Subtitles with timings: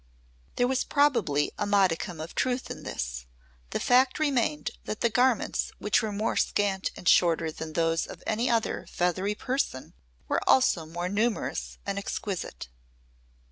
[0.55, 3.27] There was probably a modicum of truth in this
[3.69, 8.23] the fact remained that the garments which were more scant and shorter than those of
[8.25, 9.93] any other feathery person
[10.27, 12.67] were also more numerous and exquisite.